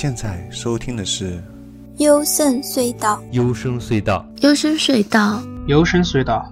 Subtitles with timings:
[0.00, 1.42] 现在收听的是
[1.96, 6.46] 幽深隧道，幽深隧道，幽深隧道，幽深隧道，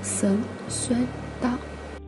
[0.00, 0.96] 幽深隧
[1.38, 1.56] 道，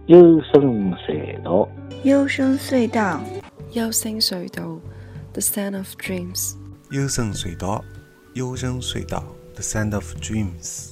[0.08, 1.71] 幽深隧道，
[2.02, 3.22] 幽深隧道，
[3.71, 4.80] 幽深隧道
[5.32, 6.54] ，The Sound of Dreams，
[6.91, 7.84] 幽深隧道，
[8.32, 10.88] 幽深隧道，The Sound of Dreams。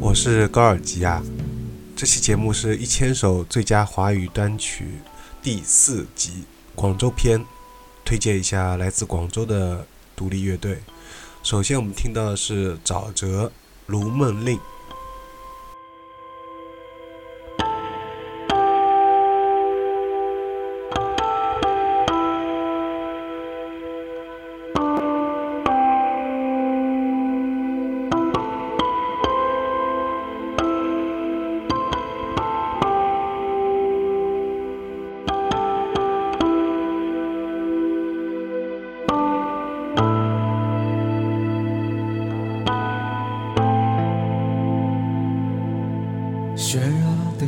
[0.00, 1.22] 我是高尔基亚，
[1.94, 4.86] 这期节目是一千首最佳华语单曲
[5.40, 6.42] 第四集
[6.80, 7.44] 广州篇，
[8.06, 10.78] 推荐一下来自广州的独立乐队。
[11.42, 13.48] 首先我们听到的是沼泽
[13.84, 14.56] 《如梦令》。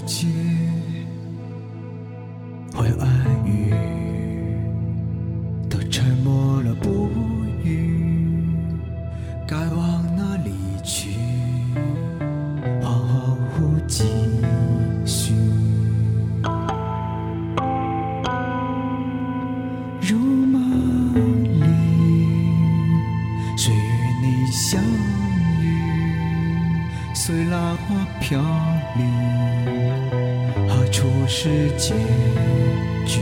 [0.05, 0.42] 起
[31.43, 31.93] 是结
[33.05, 33.21] 局？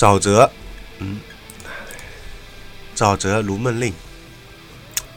[0.00, 0.50] 沼泽，
[1.00, 1.20] 嗯，
[2.96, 3.92] 沼泽如梦令。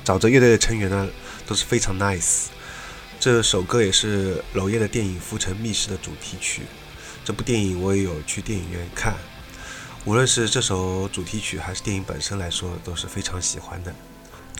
[0.03, 1.07] 沼泽乐队的成员呢
[1.47, 2.47] 都是非常 nice。
[3.17, 6.63] 这首歌也是娄烨的电影《浮沉密室》的主题曲。
[7.23, 9.15] 这部电影我也有去电影院看。
[10.03, 13.95] 无论是这首主题曲还是电影本身来说，都是非常喜欢的。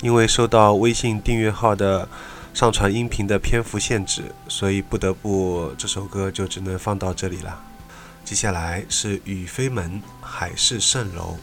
[0.02, 2.08] 因为受到微信订阅号的
[2.54, 7.62] 上传音频的篇幅限制，所以不得不这首歌就只能放到这里了。
[8.24, 11.38] 接下来是雨飞门海市蜃楼。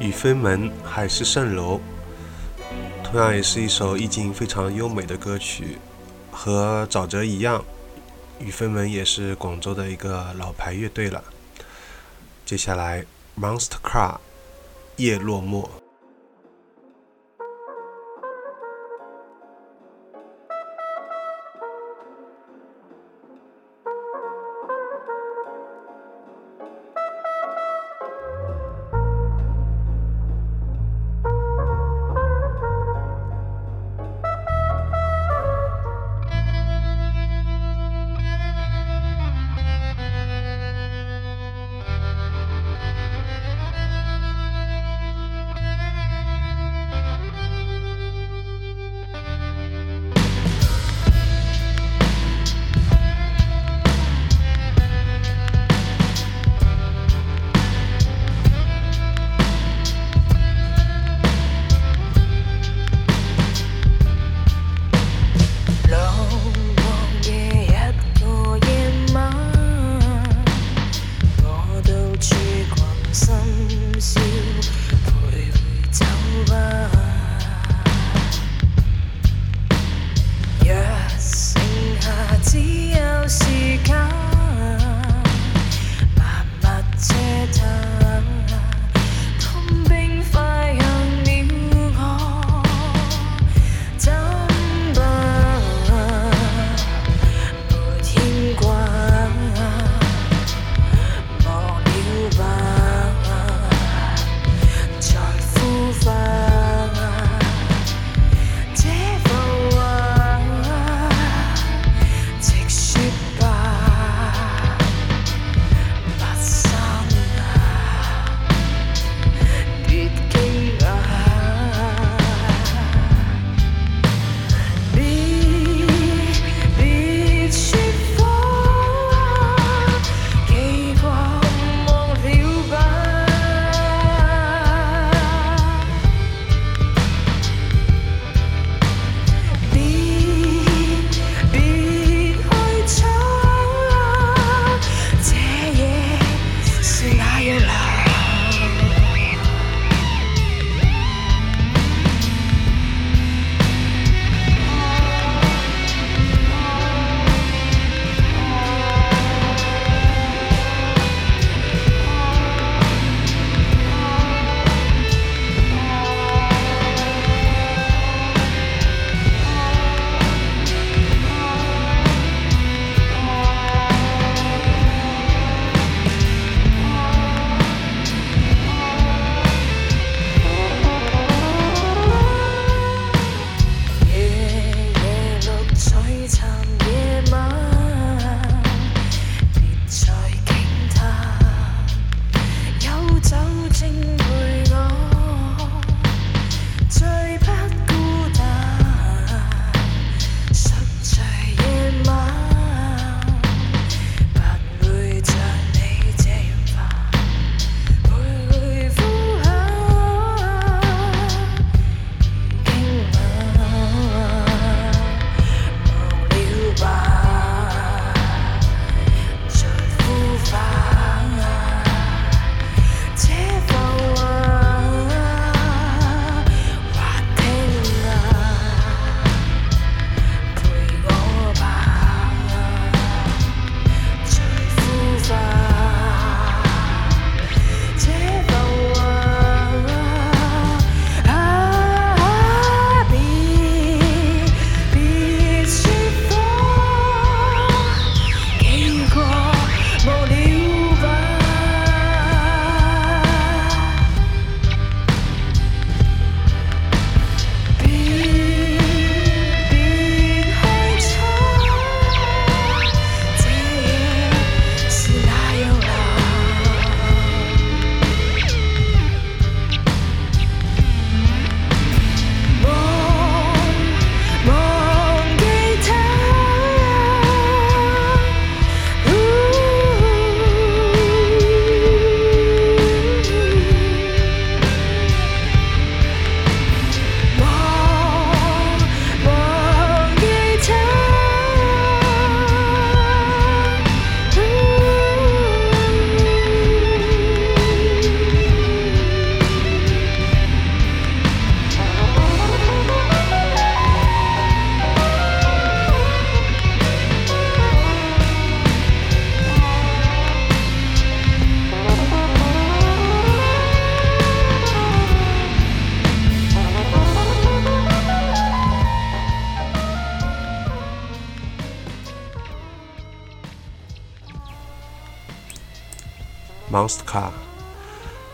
[0.00, 1.80] 雨飞门海市蜃楼，
[3.02, 5.78] 同样也是一首意境非常优美的歌曲。
[6.30, 7.64] 和沼泽一样，
[8.38, 11.24] 雨飞门也是广州的一个老牌乐队了。
[12.46, 13.04] 接下来
[13.36, 14.18] ，Monster Car，
[14.96, 15.68] 夜落寞。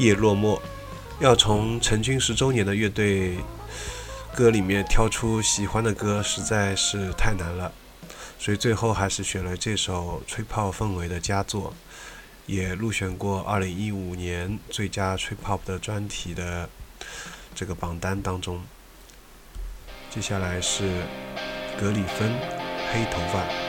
[0.05, 0.61] 夜落寞。
[1.21, 3.39] 要从成军十周年的乐队
[4.35, 7.73] 歌里面挑出喜欢的歌，实在是太难了，
[8.39, 11.73] 所以最后还是选了这首吹泡氛围的佳作，
[12.47, 16.69] 也入选过2015年最佳吹泡的专题的
[17.55, 18.61] 这个榜单当中。
[20.11, 21.05] 接下来是
[21.81, 22.33] 格里芬，
[22.93, 23.64] 黑头发。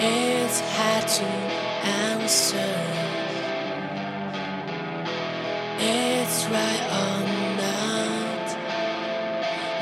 [0.00, 1.26] It's hard to
[1.84, 2.74] answer.
[5.80, 7.18] It's right or
[7.62, 8.46] not.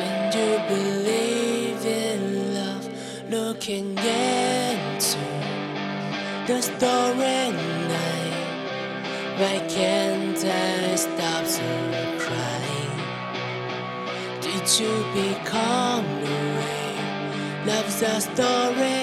[0.01, 2.89] When you believe in love,
[3.31, 5.19] looking into
[6.47, 7.51] the story
[7.93, 8.37] night.
[9.39, 13.01] Why can't I stop the crying?
[14.41, 17.67] Did you become the rain?
[17.67, 18.96] Love's a story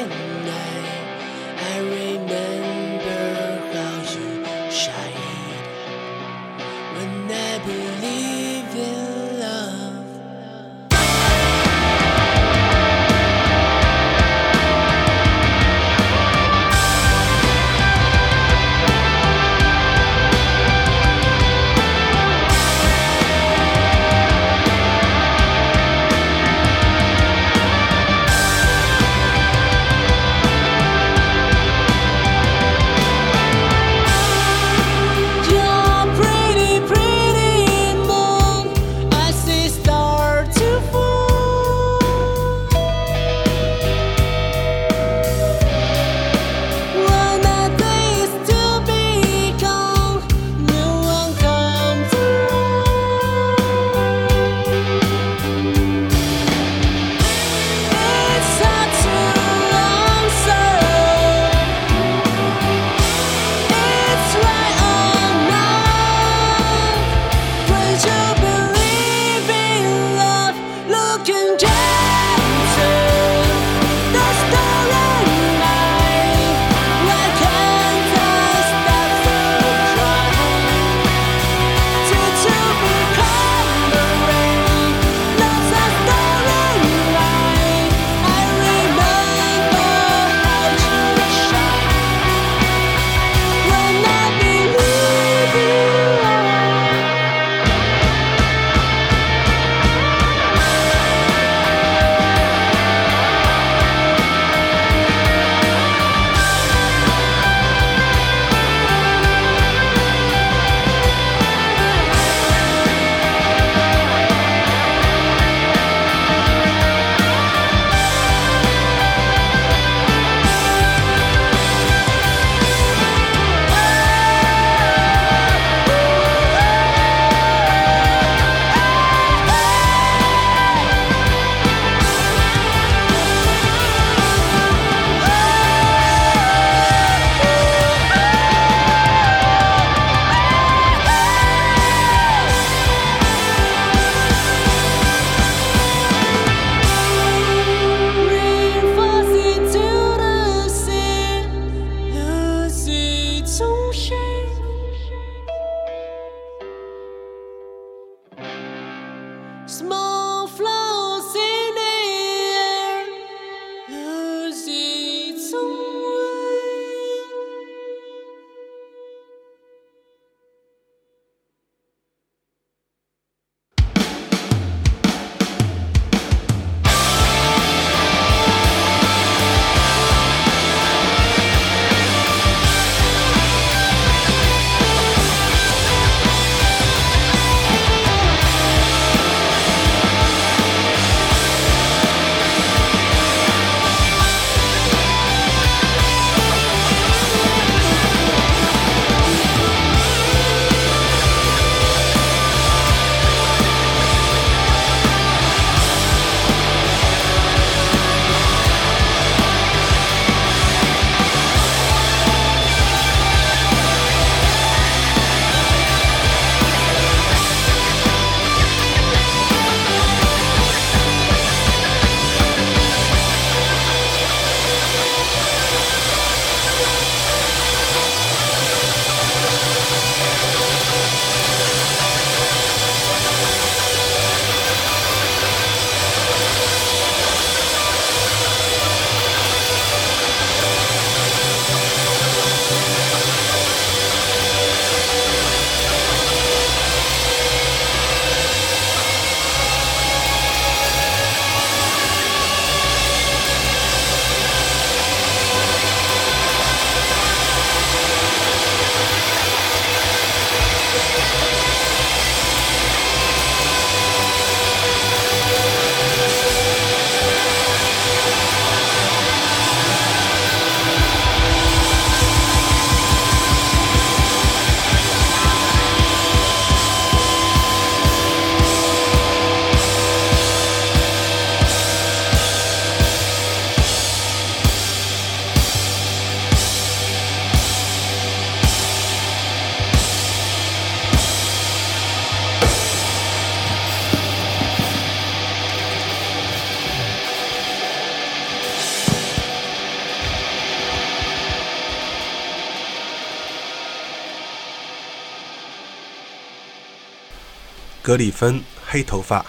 [308.03, 309.45] 格里芬黑头发。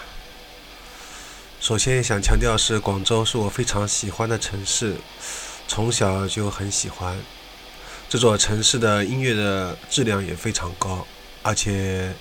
[1.59, 4.95] 首先想强调是广州是我非常喜欢的城市，
[5.67, 7.19] 从小就很喜欢
[8.07, 11.05] 这座城市的音乐的质量也非常高，
[11.43, 12.13] 而且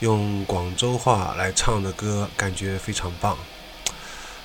[0.00, 3.36] 用广州话来唱的歌感觉非常棒。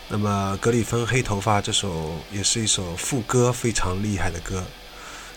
[0.10, 4.66] 那么格里芬黑头发这首也是一首副歌非常厉害的歌，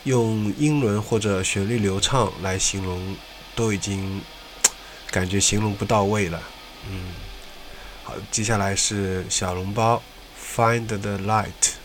[0.03, 3.15] 用英伦或者旋律流畅来形容
[3.55, 4.21] 都已经
[5.11, 6.43] 感觉形容不到位了，
[6.89, 7.15] 嗯。
[8.05, 10.03] 好，接下来是小笼包
[10.57, 11.80] ，Find the light。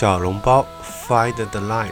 [0.00, 0.64] 小笼包
[1.08, 1.90] ，Find the light。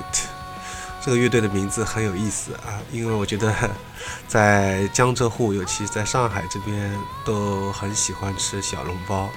[1.04, 3.52] 这个乐队的名字很有意思啊，因为我觉得
[4.28, 9.28] 在江浙沪，尤其在上海这边，都很喜欢吃小笼包，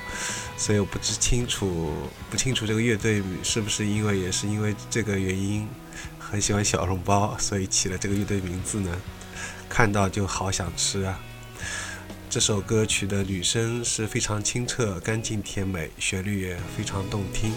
[0.55, 1.91] 所以我不知清楚，
[2.29, 5.67] 不清楚这个乐队是不是因为也是因为这个原因
[6.19, 8.95] 很喜欢小笼包，所以起了这个乐队名字呢？
[9.67, 11.19] 看到就好想吃啊！
[12.29, 17.51] 这首歌曲的女声是非常清澈、干净、甜美，旋律也非常动听。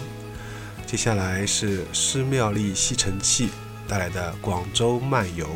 [0.93, 3.49] 接下来是施妙丽吸尘器
[3.87, 5.49] 带来的广州漫游。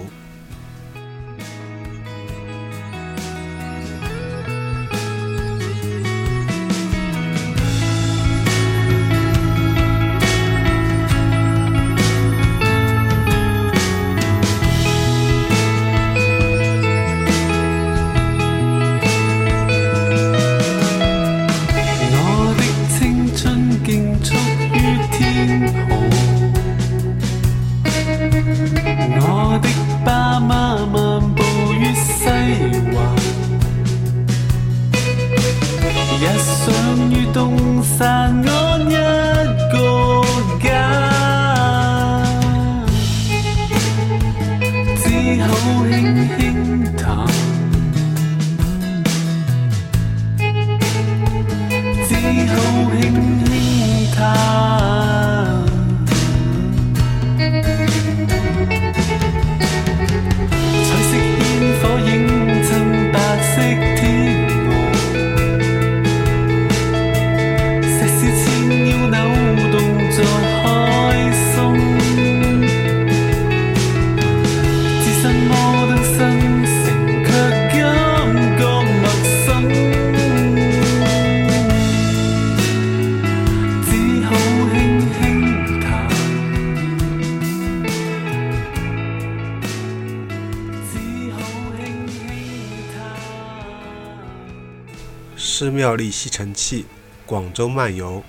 [95.98, 96.86] 力吸尘器，
[97.26, 98.24] 广州漫游，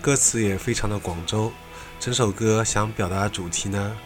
[0.00, 1.52] 歌词也非常的广州。
[2.00, 3.96] 整首歌想表达的主题呢，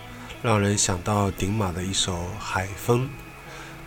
[0.42, 3.04] 让人想到顶马的一首《海风》，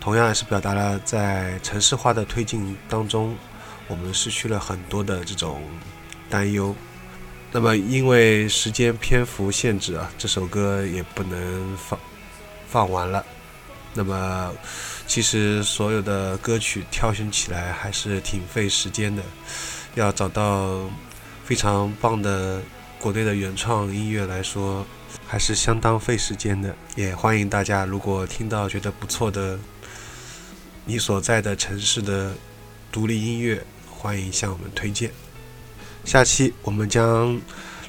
[0.00, 3.36] 同样也是表达了在城市化的推进当中，
[3.86, 5.62] 我们失去了很多的这种
[6.28, 6.74] 担忧。
[7.52, 12.00] 那么因为时间篇幅限制啊，这首歌也不能放
[12.66, 13.24] 放完了。
[13.92, 14.52] 那么
[15.10, 19.20] 其实所有的歌曲挑选起来还是挺费时间的，
[19.96, 20.88] 要找到
[21.44, 22.62] 非常棒的。
[23.00, 24.86] 国内的原创音乐来说，
[25.26, 26.76] 还是相当费时间的。
[26.94, 29.58] 也欢迎大家，如果听到觉得不错的，
[30.84, 32.34] 你所在的城市的
[32.92, 35.10] 独立音乐，欢迎向我们推荐。
[36.04, 37.40] 下期我们将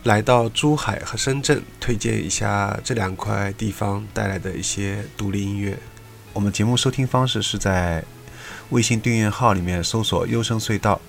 [0.06, 5.78] 来到珠海和深圳，推荐一下这两块地方带来的一些独立音乐。
[6.34, 8.04] 我们节目收听方式是在
[8.70, 11.00] 微信订阅号里面搜索“优声隧道”，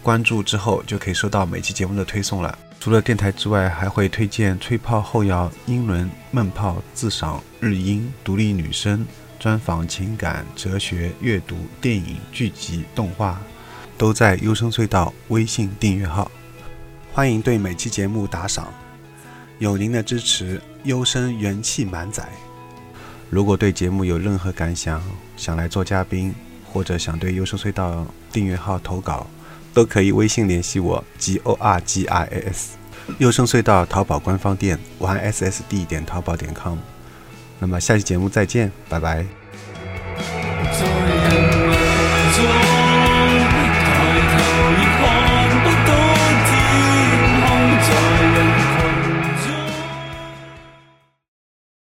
[0.00, 2.56] 关注之后就可以收到每期节目的推送了。
[2.78, 9.04] 除了电台之外，还会推荐吹泡后摇、英伦闷泡、自赏日音、独立女声、
[9.40, 13.40] 专访情感、哲学、阅读、电影、剧集、动画，
[13.98, 16.30] 都在优声隧道微信订阅号。
[17.12, 18.72] 欢迎对每期节目打赏，
[19.58, 22.28] 有您的支持，优声元气满载。
[23.34, 25.02] 如果对节目有任何感想，
[25.36, 26.32] 想来做嘉宾，
[26.72, 29.26] 或者想对优声隧道订阅号投稿。
[29.72, 32.76] 都可以微信联系我，g o r g i a s，
[33.18, 36.78] 优声隧道淘宝官方店，y s s d 点淘宝点 com。
[37.58, 39.43] 那么下期节目再见，拜拜。